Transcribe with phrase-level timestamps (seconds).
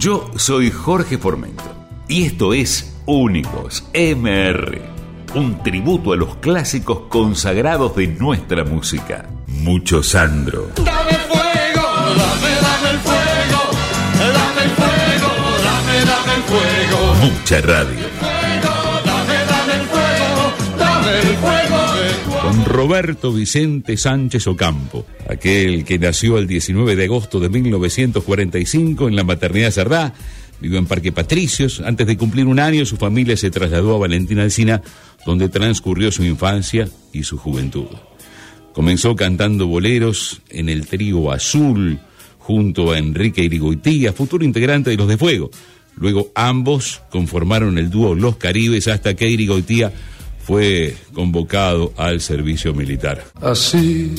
[0.00, 1.62] Yo soy Jorge Formento
[2.08, 4.80] y esto es Únicos MR,
[5.34, 9.28] un tributo a los clásicos consagrados de nuestra música.
[9.46, 10.70] Mucho Sandro.
[10.76, 11.86] Dame fuego,
[12.16, 13.60] dame, dame el fuego,
[14.16, 15.32] dame el fuego,
[15.64, 17.14] dame, dame el fuego.
[17.20, 18.06] Mucha radio.
[18.20, 18.74] Fuego,
[19.04, 21.59] dame, dame el fuego, dame el fuego
[22.70, 29.24] Roberto Vicente Sánchez Ocampo, aquel que nació el 19 de agosto de 1945 en la
[29.24, 30.14] maternidad Cerdá,
[30.60, 31.80] vivió en Parque Patricios.
[31.84, 34.82] Antes de cumplir un año, su familia se trasladó a Valentina Alsina,
[35.26, 37.88] donde transcurrió su infancia y su juventud.
[38.72, 41.98] Comenzó cantando boleros en el trío Azul
[42.38, 45.50] junto a Enrique Irigoitía, futuro integrante de Los de Fuego.
[45.96, 49.92] Luego ambos conformaron el dúo Los Caribes hasta que Irigoitía
[50.50, 53.22] fue convocado al servicio militar.
[53.40, 54.12] Así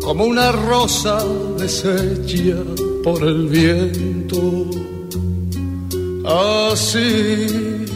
[0.00, 1.18] como una rosa
[1.58, 2.62] deshecha
[3.02, 4.70] por el viento,
[6.70, 7.86] así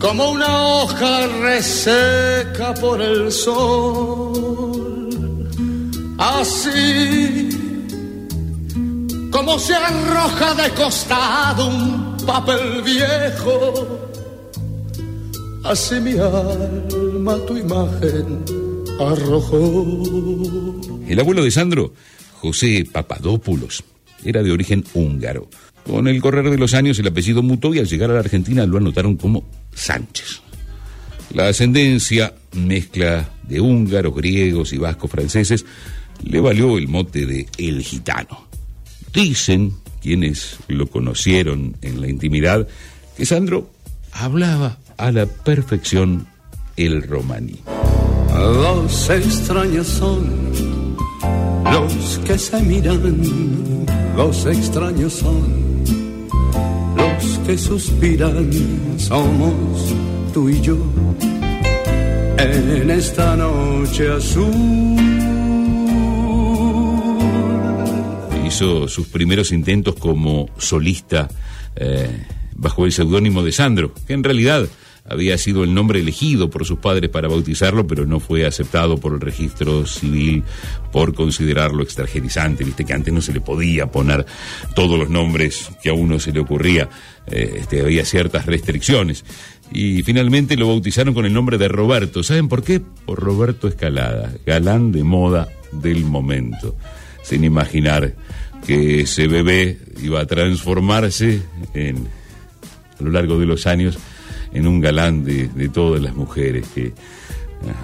[0.00, 5.08] como una hoja reseca por el sol,
[6.18, 7.48] así
[9.30, 13.97] como se arroja de costado un papel viejo.
[15.68, 18.42] Así mi alma tu imagen
[18.98, 20.80] arrojó.
[21.06, 21.92] El abuelo de Sandro,
[22.40, 23.84] José Papadopoulos,
[24.24, 25.50] era de origen húngaro.
[25.84, 28.64] Con el correr de los años el apellido mutó y al llegar a la Argentina
[28.64, 30.40] lo anotaron como Sánchez.
[31.34, 35.66] La ascendencia, mezcla de húngaros, griegos y vascos franceses,
[36.24, 38.48] le valió el mote de El Gitano.
[39.12, 42.66] Dicen quienes lo conocieron en la intimidad
[43.18, 43.70] que Sandro
[44.12, 46.26] hablaba a la perfección
[46.76, 47.60] el romaní.
[48.32, 50.96] Dos extraños son
[51.72, 55.84] los que se miran, los extraños son
[56.96, 58.50] los que suspiran,
[58.98, 59.94] somos
[60.34, 60.76] tú y yo
[62.38, 64.96] en esta noche azul.
[68.46, 71.28] Hizo sus primeros intentos como solista
[71.76, 72.24] eh,
[72.54, 74.68] bajo el seudónimo de Sandro, que en realidad
[75.08, 79.14] había sido el nombre elegido por sus padres para bautizarlo, pero no fue aceptado por
[79.14, 80.44] el registro civil
[80.92, 82.64] por considerarlo extranjerizante.
[82.64, 84.26] Viste que antes no se le podía poner
[84.74, 86.88] todos los nombres que a uno se le ocurría,
[87.26, 89.24] eh, este, había ciertas restricciones.
[89.72, 92.22] Y finalmente lo bautizaron con el nombre de Roberto.
[92.22, 92.80] ¿Saben por qué?
[92.80, 96.76] Por Roberto Escalada, galán de moda del momento.
[97.22, 98.14] Sin imaginar
[98.66, 101.42] que ese bebé iba a transformarse
[101.74, 102.08] en,
[102.98, 103.98] a lo largo de los años
[104.58, 106.92] en un galán de, de todas las mujeres que,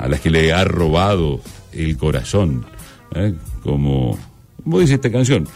[0.01, 1.41] a las que le ha robado
[1.73, 2.67] el corazón.
[3.15, 3.33] ¿eh?
[3.63, 4.19] Como,
[4.63, 5.47] como dice esta canción,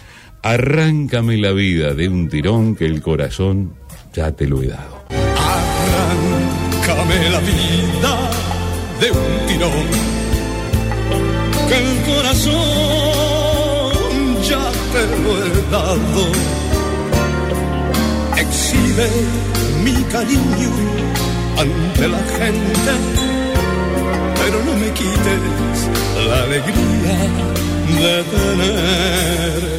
[0.43, 3.73] arráncame la vida de un tirón que el corazón
[4.15, 5.03] ya te lo he dado.
[5.11, 8.31] Arráncame la vida
[9.01, 9.73] de un tirón
[11.69, 12.55] que el corazón
[14.49, 16.23] ya te lo he dado.
[18.37, 19.09] Exhibe
[19.93, 20.71] mi cariño
[21.57, 22.93] ante la gente,
[24.41, 25.41] pero no me quites
[26.29, 27.49] la alegría.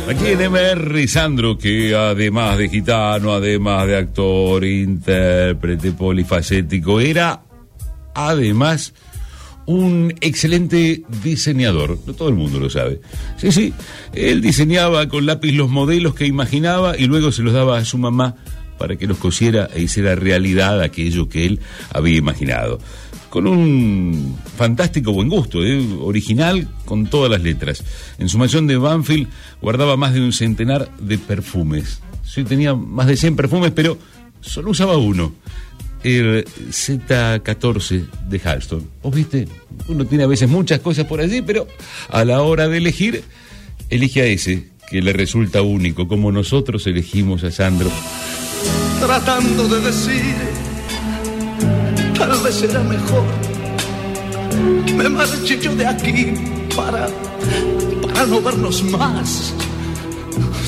[0.10, 7.42] Aquí en MR Sandro, que además de gitano, además de actor, intérprete polifacético, era
[8.16, 8.94] además
[9.68, 13.00] un excelente diseñador, no todo el mundo lo sabe.
[13.38, 13.74] Sí, sí,
[14.14, 18.00] él diseñaba con lápiz los modelos que imaginaba y luego se los daba a su
[18.00, 18.36] mamá
[18.80, 21.60] para que los cosiera e hiciera realidad aquello que él
[21.94, 22.80] había imaginado.
[23.30, 25.86] Con un fantástico buen gusto, ¿eh?
[26.00, 27.84] original con todas las letras.
[28.18, 29.28] En su mansión de Banfield
[29.62, 32.02] guardaba más de un centenar de perfumes.
[32.24, 34.00] Sí, tenía más de 100 perfumes, pero
[34.42, 35.34] solo usaba uno.
[36.02, 38.90] El Z14 de Halston.
[39.04, 39.48] ¿Vos viste?
[39.90, 41.68] Uno tiene a veces muchas cosas por allí, pero
[42.10, 43.24] a la hora de elegir,
[43.90, 47.92] elige a ese que le resulta único, como nosotros elegimos a Sandro.
[49.00, 50.36] Tratando de decir,
[52.18, 53.24] tal vez será mejor.
[54.96, 56.34] Me marché yo de aquí
[56.76, 57.08] para,
[58.02, 59.54] para no vernos más.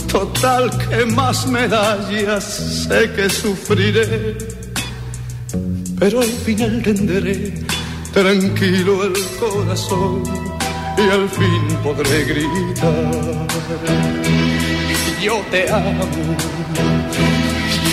[0.07, 4.37] Total, que más medallas sé que sufriré,
[5.99, 7.53] pero al final entenderé
[8.13, 10.23] tranquilo el corazón
[10.97, 13.47] y al fin podré gritar.
[15.21, 16.03] Yo te amo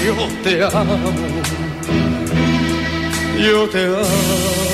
[0.04, 1.12] yo te amo,
[3.38, 4.68] yo te amo.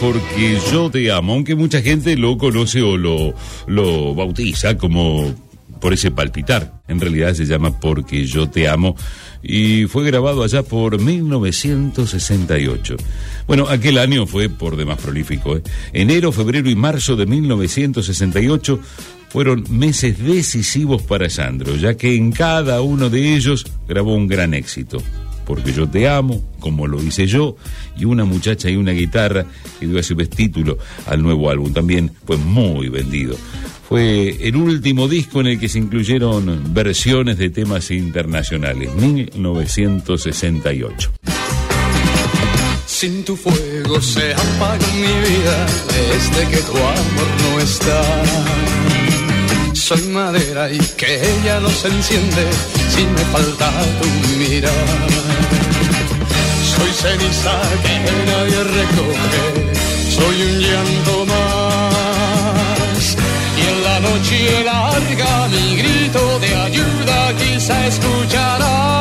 [0.00, 3.34] porque yo te amo, aunque mucha gente lo conoce o lo,
[3.66, 5.34] lo bautiza como
[5.80, 6.80] por ese palpitar.
[6.88, 8.96] En realidad se llama Porque yo te amo
[9.42, 12.96] y fue grabado allá por 1968.
[13.46, 15.56] Bueno, aquel año fue por demás prolífico.
[15.56, 15.62] ¿eh?
[15.92, 18.80] Enero, febrero y marzo de 1968
[19.28, 24.54] fueron meses decisivos para Sandro, ya que en cada uno de ellos grabó un gran
[24.54, 25.02] éxito.
[25.50, 27.56] Porque yo te amo, como lo hice yo,
[27.96, 29.46] y una muchacha y una guitarra
[29.80, 31.72] que dio ese título al nuevo álbum.
[31.72, 33.36] También fue muy vendido.
[33.88, 41.10] Fue el último disco en el que se incluyeron versiones de temas internacionales, 1968.
[42.86, 48.79] Sin tu fuego se apaga mi vida desde que tu amor no está.
[49.90, 52.46] Soy madera y que ella no se enciende
[52.90, 54.06] si me falta tu
[54.38, 54.70] mirar.
[56.62, 57.96] Soy ceniza que
[58.30, 59.46] nadie recoge,
[60.14, 63.16] soy un llanto más.
[63.58, 68.99] Y en la noche larga mi grito de ayuda quizá escucharás.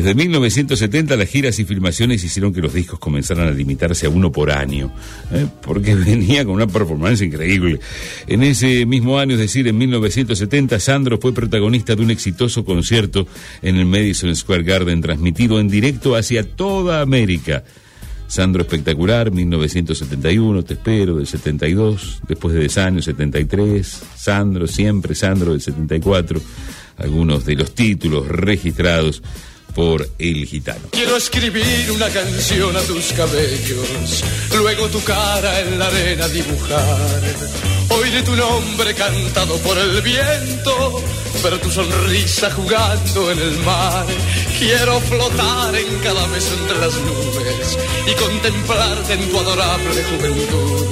[0.00, 4.32] Desde 1970 las giras y filmaciones hicieron que los discos comenzaran a limitarse a uno
[4.32, 4.90] por año,
[5.30, 5.46] ¿eh?
[5.60, 7.80] porque venía con una performance increíble.
[8.26, 13.26] En ese mismo año, es decir, en 1970, Sandro fue protagonista de un exitoso concierto
[13.60, 17.62] en el Madison Square Garden, transmitido en directo hacia toda América.
[18.26, 25.52] Sandro Espectacular, 1971, Te Espero, del 72, después de 10 años, 73, Sandro, siempre Sandro,
[25.52, 26.40] del 74,
[26.96, 29.22] algunos de los títulos registrados
[29.74, 30.88] por El Gitano.
[30.90, 34.24] Quiero escribir una canción a tus cabellos,
[34.56, 37.22] luego tu cara en la arena dibujar.
[37.90, 41.02] Oíré tu nombre cantado por el viento,
[41.42, 44.06] ver tu sonrisa jugando en el mar.
[44.58, 50.86] Quiero flotar en cada beso entre las nubes y contemplarte en tu adorable juventud.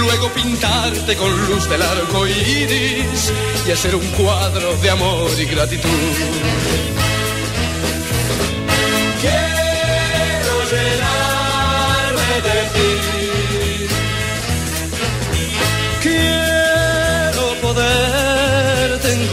[0.00, 3.32] Luego pintarte con luz del arco iris
[3.66, 7.13] y hacer un cuadro de amor y gratitud.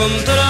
[0.01, 0.41] Encontrar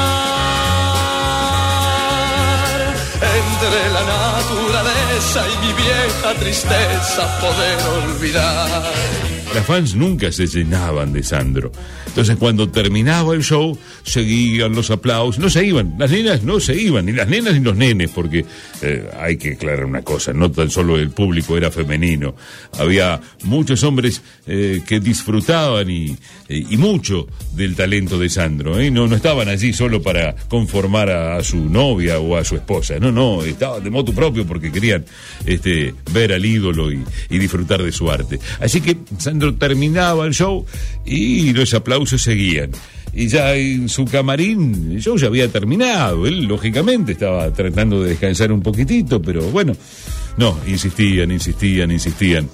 [3.40, 9.41] entre la naturaleza y mi vieja tristeza poder olvidar.
[9.54, 11.72] Las fans nunca se llenaban de Sandro.
[12.08, 16.76] Entonces cuando terminaba el show, seguían los aplausos, no se iban, las nenas no se
[16.76, 18.46] iban, ni las nenas ni los nenes, porque
[18.82, 22.36] eh, hay que aclarar una cosa, no tan solo el público era femenino,
[22.78, 26.18] había muchos hombres eh, que disfrutaban y,
[26.78, 28.92] mucho del talento de Sandro, ¿eh?
[28.92, 33.00] no, no estaban allí solo para conformar a, a, su novia o a su esposa,
[33.00, 35.06] no, no, estaban de moto propio porque querían
[35.46, 38.40] este, ver al ídolo y, y disfrutar de su arte.
[38.60, 40.66] Así que Sandro terminaba el show
[41.06, 42.72] y los aplausos seguían.
[43.14, 46.26] Y ya en su camarín, el show ya había terminado.
[46.26, 49.74] Él, lógicamente, estaba tratando de descansar un poquitito, pero bueno,
[50.38, 52.50] no, insistían, insistían, insistían.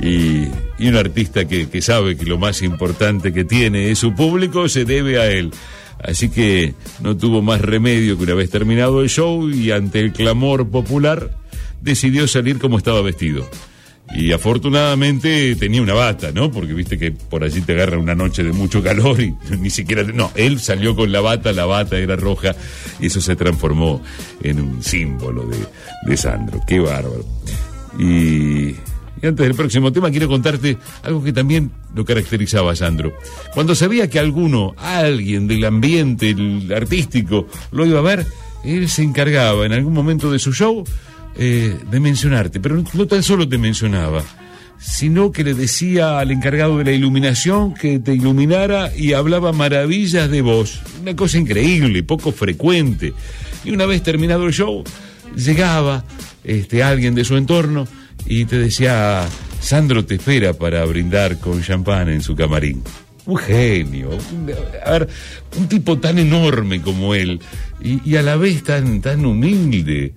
[0.00, 0.44] Y,
[0.78, 4.68] y un artista que, que sabe que lo más importante que tiene es su público,
[4.68, 5.50] se debe a él.
[6.02, 10.12] Así que no tuvo más remedio que una vez terminado el show y ante el
[10.12, 11.36] clamor popular
[11.82, 13.46] decidió salir como estaba vestido.
[14.12, 16.50] Y afortunadamente tenía una bata, ¿no?
[16.50, 20.02] Porque viste que por allí te agarra una noche de mucho calor y ni siquiera...
[20.02, 22.54] No, él salió con la bata, la bata era roja
[22.98, 24.02] y eso se transformó
[24.42, 25.58] en un símbolo de,
[26.06, 26.60] de Sandro.
[26.66, 27.24] Qué bárbaro.
[27.98, 28.74] Y,
[29.22, 33.12] y antes del próximo tema quiero contarte algo que también lo caracterizaba a Sandro.
[33.54, 36.34] Cuando sabía que alguno, alguien del ambiente
[36.74, 38.26] artístico, lo iba a ver,
[38.64, 40.84] él se encargaba en algún momento de su show
[41.42, 44.22] eh, de mencionarte, pero no, tan solo te mencionaba,
[44.78, 50.30] sino que le decía al encargado de la iluminación que te iluminara y hablaba maravillas
[50.30, 50.82] de vos.
[51.00, 53.14] Una cosa increíble, poco frecuente.
[53.64, 54.84] Y una vez terminado el show,
[55.34, 56.04] llegaba
[56.44, 57.88] este, alguien de su entorno
[58.26, 59.26] y te decía,
[59.60, 62.82] Sandro te espera para brindar con champán en su camarín.
[63.24, 64.10] Un genio,
[65.56, 67.40] un tipo tan enorme como él
[67.82, 70.12] y, y a la vez tan, tan humilde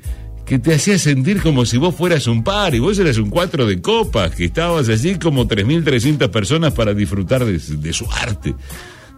[0.45, 3.65] que te hacía sentir como si vos fueras un par y vos eras un cuatro
[3.65, 8.55] de copas, que estabas allí como 3.300 personas para disfrutar de, de su arte.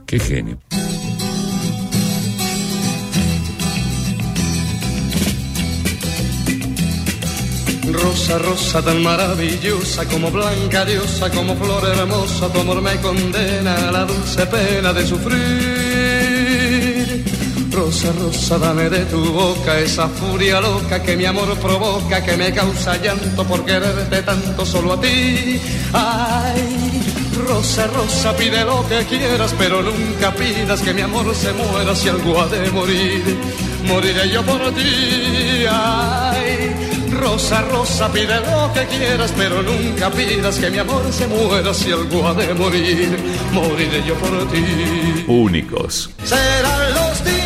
[0.05, 0.60] Qué genio.
[7.91, 13.91] Rosa, rosa tan maravillosa, como blanca diosa, como flor hermosa, tu amor me condena a
[13.91, 16.44] la dulce pena de sufrir.
[17.75, 22.53] Rosa, rosa, dame de tu boca esa furia loca que mi amor provoca, que me
[22.53, 25.60] causa llanto por quererte tanto solo a ti.
[25.91, 27.01] Ay,
[27.46, 32.08] rosa, rosa, pide lo que quieras, pero nunca pidas que mi amor se muera si
[32.08, 33.38] algo ha de morir.
[33.84, 35.65] Moriré yo por ti.
[35.70, 41.74] Ay, rosa, rosa, pide lo que quieras, pero nunca pidas que mi amor se muera
[41.74, 43.20] si algo ha de morir.
[43.51, 45.25] Moriré yo por ti.
[45.27, 46.10] Únicos.
[46.24, 47.44] Serán los días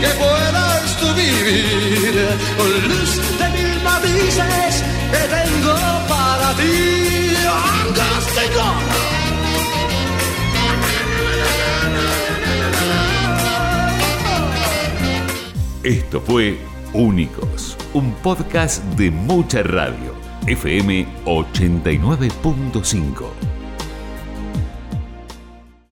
[0.00, 2.14] que puedas tú vivir
[2.56, 5.74] con luz de mil matices que tengo
[6.08, 7.10] para ti.
[15.82, 16.58] Esto fue
[16.92, 20.14] Únicos, un podcast de mucha radio.
[20.46, 23.59] FM 89.5.